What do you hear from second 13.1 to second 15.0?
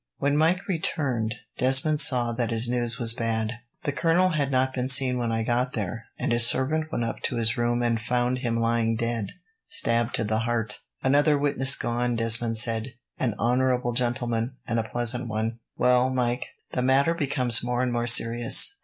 "An honourable gentleman, and a